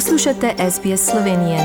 Poslušate 0.00 0.54
SBS 0.70 1.10
Slovenije. 1.10 1.58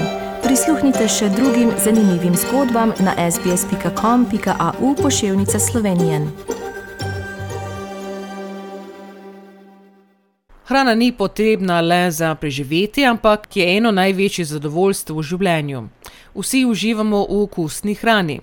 Prisluhnite 0.44 1.08
še 1.08 1.30
drugim 1.30 1.70
zanimivim 1.84 2.34
zgodbam 2.36 2.92
na 3.00 3.32
sbsp.com.au 3.32 4.96
pošiljka 4.96 5.60
Slovenije. 5.60 6.28
Hrana 10.66 10.96
ni 10.96 11.12
potrebna 11.12 11.82
le 11.82 12.12
za 12.12 12.36
preživetje, 12.36 13.06
ampak 13.08 13.58
je 13.58 13.78
eno 13.78 13.92
največjih 13.92 14.48
zadovoljstv 14.48 15.16
v 15.16 15.24
življenju. 15.24 15.88
Vsi 16.36 16.66
uživamo 16.66 17.24
v 17.30 17.42
okusni 17.44 17.96
hrani. 17.96 18.42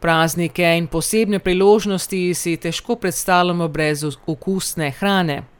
Praznike 0.00 0.76
in 0.76 0.86
posebne 0.86 1.38
priložnosti 1.38 2.34
si 2.34 2.56
težko 2.56 3.00
predstavljamo 3.00 3.68
brez 3.68 4.04
okusne 4.04 4.92
hrane. 5.00 5.53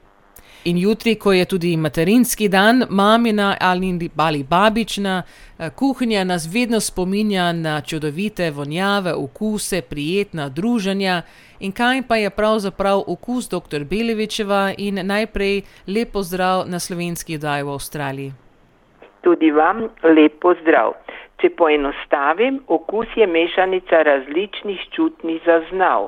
In 0.65 0.79
jutri, 0.79 1.15
ko 1.15 1.33
je 1.33 1.45
tudi 1.45 1.77
materinski 1.77 2.49
dan, 2.49 2.87
mamina 2.91 3.57
ali 3.61 4.11
ali 4.17 4.43
babična 4.43 5.23
eh, 5.59 5.71
kuhinja 5.71 6.25
nas 6.25 6.47
vedno 6.47 6.81
spominja 6.81 7.53
na 7.53 7.81
čudovite 7.81 8.51
vonjave, 8.51 9.13
okuse, 9.15 9.81
prijetna 9.83 10.49
druženja. 10.49 11.23
In 11.61 11.73
kaj 11.73 12.03
pa 12.09 12.17
je 12.17 12.31
pravzaprav 12.31 13.05
okus 13.07 13.49
dr. 13.49 13.85
Belevičeva 13.85 14.75
in 14.79 15.07
najprej 15.07 15.63
lepo 15.87 16.23
zdrav 16.23 16.65
na 16.67 16.79
slovenski 16.79 17.39
daj 17.39 17.63
v 17.63 17.69
Avstraliji. 17.69 18.44
Tudi 19.25 19.51
vam 19.51 19.89
lepo 20.05 20.55
zdrav. 20.61 20.95
Če 21.43 21.51
poenostavim, 21.59 22.61
okus 22.73 23.11
je 23.19 23.27
mešanica 23.27 24.03
različnih 24.07 24.85
čutnih 24.95 25.41
zaznav. 25.45 26.07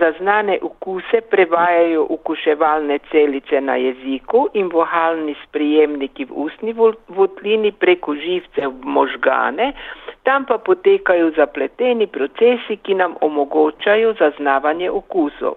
Zaznane 0.00 0.58
okuse 0.68 1.20
prevajajo 1.30 2.06
ukuševalne 2.16 2.98
celice 3.10 3.60
na 3.60 3.76
jeziku 3.80 4.48
in 4.60 4.68
vohalni 4.72 5.36
sprijemniki 5.44 6.26
v 6.28 6.36
ustni 6.46 6.74
votlini 7.08 7.72
preko 7.72 8.16
živce 8.26 8.66
v 8.66 8.92
možgane, 8.98 9.72
tam 10.24 10.44
pa 10.48 10.58
potekajo 10.58 11.30
zapleteni 11.36 12.06
procesi, 12.06 12.76
ki 12.76 12.94
nam 12.94 13.14
omogočajo 13.20 14.14
zaznavanje 14.18 14.90
okusov. 14.90 15.54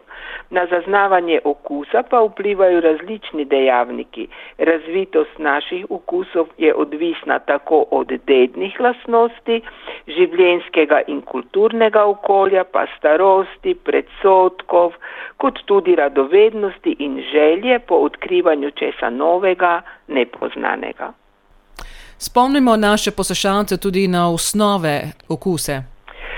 Na 0.50 0.66
zaznavanje 0.66 1.40
okusa 1.44 2.04
pa 2.10 2.20
vplivajo 2.24 2.82
različni 2.82 3.46
dejavniki. 3.46 4.28
Razvitost 4.58 5.40
naših 5.40 5.86
okusov 5.90 6.48
je 6.58 6.74
odvisna 6.76 7.40
tako 7.40 7.86
od 7.92 8.12
dednih 8.28 8.80
lasnosti, 8.80 9.62
življenskega 10.08 11.02
in 11.08 11.22
kulturnega 11.22 12.06
okolja, 12.06 12.64
pa 12.64 12.86
starosti, 12.98 13.76
predsotkov, 13.76 14.96
kot 15.38 15.64
tudi 15.66 15.96
radovednosti 15.96 16.96
in 17.00 17.22
želje 17.32 17.80
po 17.80 17.96
odkrivanju 18.10 18.72
česa 18.72 19.10
novega, 19.10 19.82
nepoznanega. 20.08 21.14
Spomnimo 22.20 22.76
naše 22.76 23.12
poslušalce 23.12 23.78
tudi 23.78 24.08
na 24.08 24.30
osnove 24.34 25.02
okuse. 25.30 25.84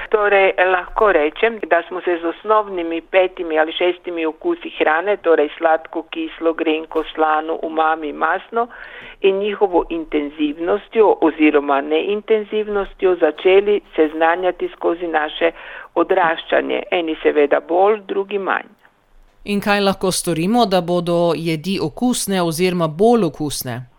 Torej, 0.10 0.54
lahko 0.72 1.12
rečem, 1.12 1.60
da 1.70 1.84
smo 1.88 2.02
se 2.02 2.20
z 2.22 2.26
osnovnimi 2.26 3.02
petimi 3.02 3.60
ali 3.60 3.72
šestimi 3.72 4.26
okusi 4.26 4.70
hrane, 4.80 5.18
torej 5.18 5.50
sladko, 5.58 6.04
kislo, 6.04 6.54
grenko, 6.54 7.04
slano, 7.16 7.60
umami, 7.64 8.14
masno 8.14 8.68
in 9.22 9.38
njihovo 9.40 9.86
intenzivnostjo 9.90 11.18
oziroma 11.22 11.82
neintenzivnostjo 11.82 13.16
začeli 13.16 13.82
seznanjati 13.96 14.70
skozi 14.76 15.08
naše 15.08 15.52
odraščanje. 15.96 16.84
Eni 16.92 17.16
seveda 17.24 17.60
bolj, 17.60 18.02
drugi 18.08 18.38
manj. 18.38 18.68
In 19.44 19.62
kaj 19.62 19.80
lahko 19.80 20.12
storimo, 20.12 20.66
da 20.66 20.82
bodo 20.82 21.34
jedi 21.36 21.80
okusne 21.82 22.42
oziroma 22.42 22.88
bolj 22.88 23.24
okusne? 23.24 23.99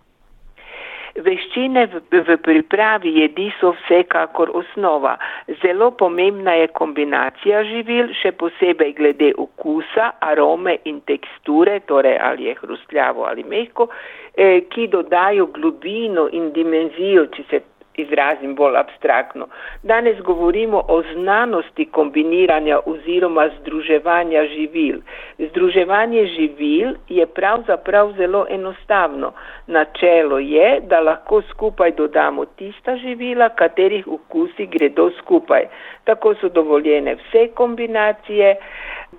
Veščine 1.51 1.87
v, 1.91 2.01
v 2.23 2.37
pripravi 2.39 3.11
jedi 3.19 3.49
so 3.59 3.73
vsekakor 3.75 4.53
osnova. 4.55 5.17
Zelo 5.63 5.91
pomembna 5.91 6.55
je 6.55 6.69
kombinacija 6.69 7.65
živil, 7.65 8.13
še 8.15 8.31
posebej 8.39 8.95
glede 8.95 9.33
okusa, 9.35 10.13
arome 10.21 10.79
in 10.85 11.01
teksture, 11.11 11.81
torej 11.91 12.19
ali 12.23 12.47
je 12.47 12.55
hrustljavo 12.55 13.27
ali 13.27 13.43
mehko, 13.43 13.89
eh, 14.37 14.63
ki 14.71 14.87
dodajo 14.87 15.47
globino 15.47 16.29
in 16.31 16.53
dimenzijo, 16.53 17.27
če 17.35 17.43
se 17.51 17.63
izrazim 18.01 18.55
bolj 18.55 18.77
abstraktno. 18.77 19.47
Danes 19.83 20.21
govorimo 20.21 20.83
o 20.89 21.03
znanosti 21.13 21.85
kombiniranja 21.85 22.79
oziroma 22.87 23.49
združevanja 23.61 24.45
živil. 24.45 25.01
Združevanje 25.39 26.27
živil 26.27 26.95
je 27.09 27.27
pravzaprav 27.27 28.13
zelo 28.17 28.47
enostavno. 28.51 29.33
Načelo 29.67 30.39
je, 30.39 30.81
da 30.81 31.01
lahko 31.01 31.43
skupaj 31.43 31.91
dodamo 31.91 32.45
tista 32.45 32.97
živila, 32.97 33.49
katerih 33.49 34.09
okusi 34.09 34.67
gredo 34.67 35.11
skupaj. 35.19 35.67
Tako 36.05 36.35
so 36.35 36.49
dovoljene 36.49 37.15
vse 37.15 37.49
kombinacije, 37.55 38.57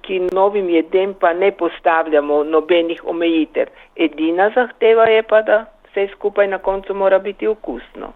ki 0.02 0.20
novim 0.34 0.70
jedem 0.70 1.14
pa 1.14 1.34
ne 1.34 1.52
postavljamo 1.52 2.44
nobenih 2.44 3.02
omejitev. 3.06 3.68
Edina 3.96 4.50
zahteva 4.56 5.06
je 5.06 5.24
pa, 5.24 5.42
da 5.42 5.66
vse 5.92 6.08
skupaj 6.16 6.48
na 6.48 6.58
koncu 6.58 6.94
mora 6.94 7.20
biti 7.20 7.48
okusno. 7.48 8.14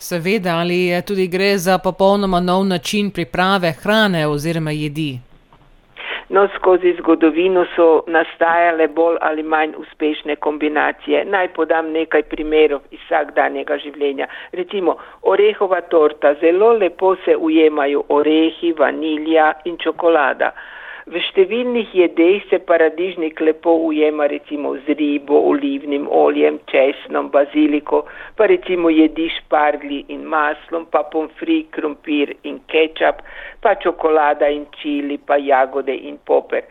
Seveda, 0.00 0.58
ali 0.60 1.02
tudi 1.06 1.26
gre 1.28 1.56
za 1.58 1.78
popolnoma 1.78 2.40
nov 2.40 2.64
način 2.64 3.10
priprave 3.10 3.72
hrane 3.82 4.26
oziroma 4.26 4.70
jedi? 4.70 5.18
No, 6.28 6.48
skozi 6.56 6.94
zgodovino 6.98 7.64
so 7.76 8.02
nastajale 8.06 8.88
bolj 8.88 9.16
ali 9.20 9.42
manj 9.42 9.72
uspešne 9.78 10.36
kombinacije. 10.36 11.24
Naj 11.24 11.48
podam 11.48 11.90
nekaj 11.92 12.22
primerov 12.22 12.80
iz 12.90 13.00
vsakdanjega 13.06 13.78
življenja. 13.78 14.26
Recimo, 14.52 14.96
orehova 15.22 15.80
torta, 15.80 16.34
zelo 16.40 16.72
lepo 16.72 17.14
se 17.24 17.36
ujemajo 17.36 18.02
orehi, 18.08 18.72
vanilja 18.72 19.52
in 19.64 19.78
čokolada. 19.78 20.52
V 21.08 21.20
številnih 21.24 21.94
jedeh 21.96 22.42
se 22.50 22.58
paradižnik 22.68 23.38
lepo 23.40 23.72
ujema 23.88 24.26
recimo 24.28 24.74
z 24.84 24.92
ribo, 24.98 25.38
olivnim 25.50 26.04
oljem, 26.04 26.58
česnom, 26.68 27.30
baziliko, 27.32 28.02
pa 28.36 28.44
recimo 28.50 28.92
jedi 28.92 29.30
špargli 29.38 30.02
in 30.12 30.26
maslom, 30.28 30.84
pa 30.92 31.06
pomfri, 31.08 31.62
krompir 31.72 32.34
in 32.44 32.60
kečap, 32.68 33.24
pa 33.64 33.78
čokolada 33.80 34.52
in 34.52 34.66
čili, 34.82 35.16
pa 35.16 35.40
jagode 35.40 35.96
in 35.96 36.20
poper. 36.20 36.68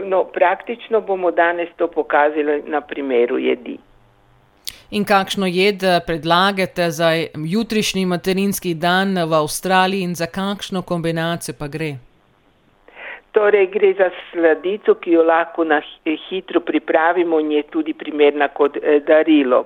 No, 0.00 0.24
praktično 0.24 1.02
bomo 1.04 1.30
danes 1.30 1.68
to 1.76 1.90
pokazali 1.92 2.62
na 2.72 2.80
primeru 2.80 3.36
jedi. 3.36 3.76
In 4.96 5.04
kakšno 5.04 5.44
jed 5.44 5.84
eh, 5.84 6.00
predlagate 6.06 6.90
za 6.90 7.12
jutrišnji 7.36 8.06
materinski 8.06 8.74
dan 8.74 9.12
v 9.12 9.32
Avstraliji 9.44 10.08
in 10.08 10.14
za 10.14 10.26
kakšno 10.26 10.82
kombinacijo 10.82 11.54
pa 11.58 11.68
gre? 11.68 11.98
Torej, 13.38 13.66
gre 13.70 13.92
za 13.94 14.10
sladico, 14.30 14.96
ki 14.98 15.12
jo 15.12 15.22
lahko 15.22 15.62
na 15.64 15.76
hitro 16.02 16.60
pripravimo 16.60 17.38
in 17.38 17.52
je 17.52 17.60
tudi 17.70 17.92
primerna 17.94 18.48
kot 18.48 18.76
eh, 18.82 18.98
darilo. 19.06 19.60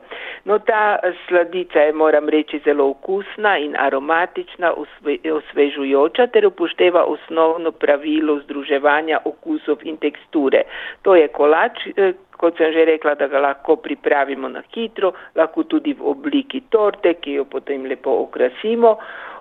No, 0.45 0.59
ta 0.59 0.99
sladica 1.29 1.87
je, 1.87 1.95
moram 1.97 2.29
reči, 2.29 2.61
zelo 2.67 2.91
okusna 2.93 3.55
in 3.65 3.73
aromatična, 3.79 4.75
osvežujoča 5.39 6.27
ter 6.37 6.47
upošteva 6.51 7.07
osnovno 7.15 7.73
pravilo 7.73 8.37
združevanja 8.45 9.23
okusov 9.25 9.89
in 9.89 9.97
teksture. 9.97 10.67
To 11.09 11.17
je 11.17 11.33
kolač, 11.33 11.87
eh, 11.97 12.13
kot 12.37 12.61
sem 12.61 12.77
že 12.77 12.85
rekla, 12.93 13.17
da 13.17 13.33
ga 13.33 13.41
lahko 13.41 13.81
pripravimo 13.81 14.53
na 14.53 14.61
hitro, 14.77 15.15
lahko 15.35 15.65
tudi 15.65 15.97
v 15.97 16.13
obliki 16.13 16.67
torte, 16.69 17.15
ki 17.15 17.41
jo 17.41 17.49
potem 17.49 17.89
lepo 17.89 18.21
okrasimo. 18.29 18.99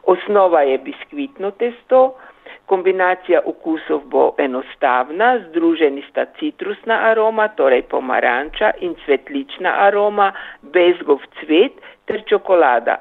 Osnova 0.08 0.64
je 0.64 0.78
biskvitno 0.78 1.52
testo. 1.52 2.14
Kombinacija 2.72 3.42
okusov 3.46 4.06
bo 4.08 4.22
enostavna, 4.40 5.34
združeni 5.50 6.03
sta 6.09 6.23
citrusna 6.40 7.02
aroma, 7.09 7.50
torej 7.59 7.82
pomaranča 7.91 8.72
in 8.79 8.94
cvetlična 9.06 9.73
aroma, 9.88 10.29
bezgov 10.62 11.20
cvet 11.40 11.82
ter 12.06 12.23
čokolada. 12.29 12.96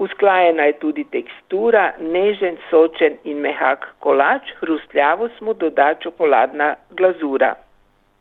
Usklajena 0.00 0.70
je 0.70 0.78
tudi 0.80 1.04
tekstura, 1.04 1.90
nežen, 2.00 2.56
sočen 2.70 3.20
in 3.24 3.44
mehak 3.44 3.84
kolač, 3.98 4.54
hrustljavo 4.60 5.28
smo 5.38 5.52
doda 5.52 5.92
čokoladna 6.00 6.74
glazura. 6.96 7.54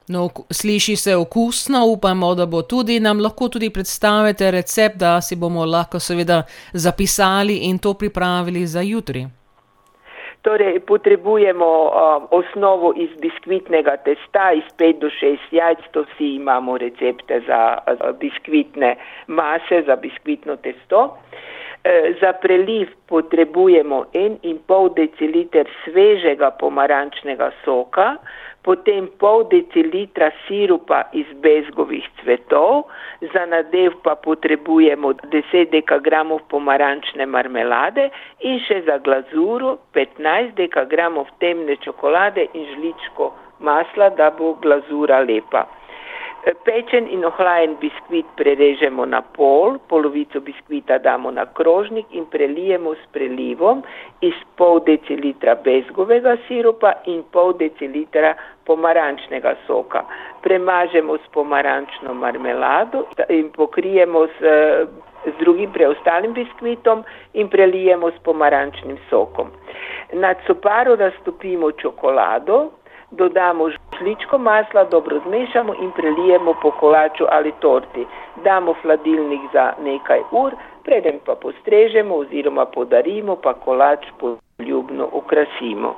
No, 0.08 0.30
sliši 0.52 0.96
se 0.96 1.16
okusno, 1.16 1.86
upamo, 1.96 2.36
da 2.36 2.46
bo 2.46 2.62
tudi 2.62 3.00
nam 3.00 3.20
lahko 3.20 3.48
tudi 3.48 3.70
predstavite 3.70 4.52
recept, 4.52 4.96
da 4.98 5.22
si 5.22 5.36
bomo 5.36 5.66
lahko 5.66 6.00
seveda 6.00 6.44
zapisali 6.74 7.58
in 7.72 7.78
to 7.78 7.94
pripravili 7.94 8.68
za 8.68 8.82
jutri. 8.82 9.28
Torej, 10.42 10.80
potrebujemo 10.80 11.66
uh, 11.66 11.92
osnovo 12.32 12.94
iz 12.96 13.10
biskvitnega 13.20 13.98
testa, 13.98 14.52
iz 14.56 14.64
5 14.78 15.00
do 15.00 15.10
6 15.10 15.38
jajc, 15.52 15.80
to 15.92 16.04
vsi 16.04 16.36
imamo 16.36 16.78
recepte 16.78 17.42
za 17.48 17.78
uh, 17.78 18.16
biskvitne 18.20 18.96
mase, 19.28 19.84
za 19.86 19.96
biskvitno 19.96 20.56
testo. 20.56 21.18
E, 21.32 21.59
za 22.22 22.34
preliv 22.34 22.90
potrebujemo 23.08 24.06
1,5 24.14 24.94
deciliter 24.96 25.68
svežega 25.86 26.52
pomarančnega 26.52 27.52
soka, 27.66 28.18
potem 28.62 29.08
pol 29.18 29.46
decilitra 29.48 30.32
sirupa 30.46 31.04
iz 31.14 31.26
bezgovih 31.42 32.04
cvetov, 32.20 32.84
za 33.34 33.46
nadev 33.46 33.96
pa 34.04 34.16
potrebujemo 34.16 35.14
10 35.32 35.72
dekagramov 35.72 36.44
pomarančne 36.52 37.26
marmelade 37.26 38.10
in 38.44 38.60
še 38.68 38.82
za 38.86 39.00
glazuro 39.00 39.78
15 39.96 40.54
dekagramov 40.60 41.32
temne 41.40 41.80
čokolade 41.80 42.50
in 42.54 42.68
žličko 42.76 43.32
masla, 43.60 44.10
da 44.10 44.30
bo 44.32 44.54
glazura 44.60 45.24
lepa. 45.24 45.79
Pečen 46.40 47.08
in 47.12 47.26
ohlajen 47.28 47.76
biskvit 47.82 48.26
prerežemo 48.40 49.06
na 49.06 49.20
pol, 49.22 49.76
polovico 49.92 50.40
biskvita 50.40 50.98
damo 51.04 51.32
na 51.32 51.44
krožnik 51.46 52.06
in 52.16 52.26
prelijemo 52.32 52.94
s 52.96 53.04
prelivom 53.12 53.84
iz 54.22 54.38
pol 54.56 54.80
decilitra 54.80 55.56
bezgovega 55.66 56.38
sirupa 56.48 56.94
in 57.12 57.24
pol 57.32 57.52
decilitra 57.60 58.34
pomarančnega 58.64 59.56
soka. 59.68 60.06
Premažemo 60.42 61.18
s 61.18 61.28
pomarančno 61.36 62.14
marmelado 62.14 63.04
in 63.30 63.52
pokrijemo 63.52 64.28
s, 64.28 64.40
z 65.26 65.36
drugim 65.40 65.72
preostalim 65.76 66.34
biskvitom 66.34 67.04
in 67.34 67.50
prelijemo 67.50 68.12
s 68.12 68.24
pomarančnim 68.24 68.98
sokom. 69.10 69.52
Na 70.14 70.34
coparo 70.48 70.96
raztopimo 70.96 71.72
čokolado, 71.72 72.70
dodamo 73.12 73.70
žličko 74.00 74.38
masla, 74.38 74.84
dobro 74.84 75.20
zmešamo 75.28 75.74
in 75.74 75.92
prelijemo 75.92 76.54
po 76.62 76.72
kolaču 76.72 77.26
ali 77.30 77.52
torti. 77.60 78.06
Damo 78.44 78.74
hladilnik 78.82 79.42
za 79.54 79.74
nekaj 79.84 80.20
ur, 80.32 80.52
preden 80.84 81.20
pa 81.26 81.36
postrežemo 81.36 82.16
oziroma 82.16 82.66
podarimo, 82.66 83.36
pa 83.36 83.54
kolač 83.54 84.00
poljubno 84.20 85.10
ukrasimo. 85.14 85.96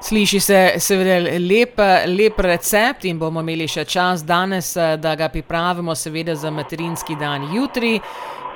Sliši 0.00 0.40
se 0.40 0.72
seveda 0.78 1.16
lep, 1.50 1.78
lep 2.18 2.38
recept 2.38 3.04
in 3.04 3.18
bomo 3.18 3.40
imeli 3.40 3.66
še 3.68 3.84
čas 3.84 4.22
danes, 4.26 4.76
da 4.76 5.14
ga 5.18 5.28
pripravimo 5.28 5.94
seveda 5.94 6.34
za 6.34 6.50
materinski 6.50 7.16
dan 7.18 7.48
jutri. 7.54 7.98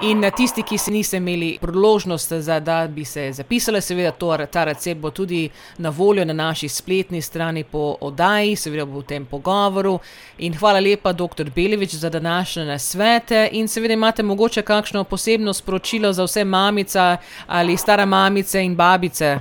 In 0.02 0.30
tisti, 0.36 0.62
ki 0.66 0.78
se 0.78 0.90
niste 0.90 1.16
imeli 1.16 1.58
priložnost, 1.60 2.32
za, 2.32 2.60
da 2.60 2.88
bi 2.88 3.04
se 3.04 3.28
zapisali, 3.32 3.80
seveda 3.80 4.10
to, 4.10 4.36
ta 4.52 4.64
recept 4.64 5.00
bo 5.00 5.10
tudi 5.10 5.50
na 5.78 5.92
voljo 5.98 6.24
na 6.24 6.32
naši 6.32 6.68
spletni 6.68 7.20
strani 7.22 7.62
po 7.72 7.96
oddaji, 8.00 8.56
seveda 8.56 8.84
bo 8.84 8.98
v 8.98 9.06
tem 9.06 9.26
pogovoru. 9.30 10.00
In 10.38 10.58
hvala 10.58 10.80
lepa, 10.80 11.12
dr. 11.12 11.52
Belevič, 11.54 11.94
za 11.94 12.10
današnje 12.10 12.64
nasvete. 12.64 13.48
In 13.52 13.68
seveda 13.68 13.94
imate 13.94 14.22
mogoče 14.22 14.62
kakšno 14.62 15.04
posebno 15.04 15.52
sporočilo 15.52 16.12
za 16.12 16.24
vse 16.24 16.44
mamice 16.44 17.16
ali 17.46 17.76
stare 17.76 18.06
mamice 18.06 18.64
in 18.64 18.74
babice. 18.76 19.36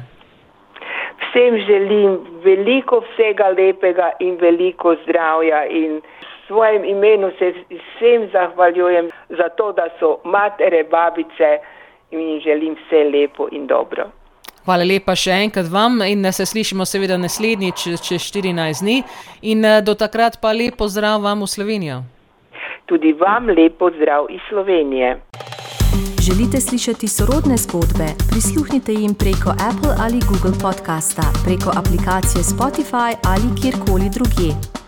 Vsem 1.21 1.57
želim 1.65 2.19
veliko 2.43 3.01
vsega 3.01 3.47
lepega 3.57 4.11
in 4.19 4.37
veliko 4.41 4.95
zdravja. 5.03 5.65
In 5.65 6.01
svojem 6.47 6.85
imenu 6.85 7.31
se 7.39 7.53
vsem 7.69 8.29
zahvaljujem 8.33 9.09
za 9.37 9.49
to, 9.57 9.71
da 9.71 9.89
so 9.99 10.17
matere, 10.23 10.83
babice 10.83 11.59
in 12.11 12.19
jim 12.19 12.39
želim 12.39 12.75
vse 12.75 13.03
lepo 13.03 13.47
in 13.51 13.67
dobro. 13.67 14.09
Hvala 14.65 14.85
lepa 14.85 15.15
še 15.17 15.31
enkrat 15.43 15.71
vam 15.73 16.01
in 16.05 16.27
se 16.31 16.45
slišimo 16.45 16.85
seveda 16.85 17.17
naslednjič 17.17 17.85
čez 18.07 18.21
14 18.29 18.83
dni 18.83 19.03
in 19.41 19.65
do 19.85 19.95
takrat 19.95 20.37
pa 20.41 20.51
lepo 20.53 20.87
zdrav 20.87 21.21
vam 21.21 21.41
v 21.41 21.47
Slovenijo. 21.47 22.03
Tudi 22.85 23.13
vam 23.13 23.49
lepo 23.49 23.89
zdrav 23.97 24.27
iz 24.29 24.41
Slovenije. 24.49 25.17
Želite 26.27 26.57
slišati 26.61 27.07
sorodne 27.07 27.57
zgodbe? 27.57 28.07
Prisluhnite 28.31 28.91
jim 28.91 29.13
preko 29.23 29.49
Apple 29.69 29.93
ali 30.03 30.19
Google 30.29 30.55
podcasta, 30.65 31.25
preko 31.45 31.69
aplikacije 31.79 32.41
Spotify 32.53 33.11
ali 33.31 33.47
kjerkoli 33.61 34.07
drugje. 34.15 34.80